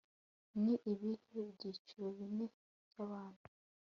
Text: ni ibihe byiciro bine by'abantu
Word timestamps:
ni 0.63 0.73
ibihe 0.91 1.39
byiciro 1.53 2.05
bine 2.17 2.45
by'abantu 2.89 3.45